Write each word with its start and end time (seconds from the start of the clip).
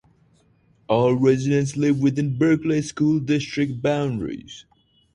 All 0.89 1.13
residents 1.13 1.77
live 1.77 1.99
within 1.99 2.35
Berkley 2.35 2.81
School 2.81 3.19
District 3.19 3.83
boundaries. 3.83 4.65